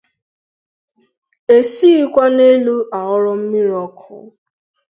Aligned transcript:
e 1.55 1.57
sighịkwa 1.71 2.25
n'elu 2.35 2.75
aghọrọ 2.97 3.31
mmiri 3.41 3.71
ọkụ. 3.85 4.15